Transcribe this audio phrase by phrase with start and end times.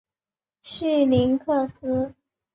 [0.63, 2.15] 绪林克斯。